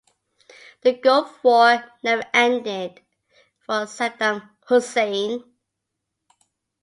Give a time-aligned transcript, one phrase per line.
[0.81, 3.01] The Gulf War never ended
[3.59, 5.43] for Saddam Hussein.